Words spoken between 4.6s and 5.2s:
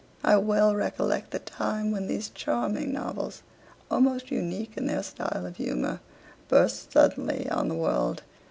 in their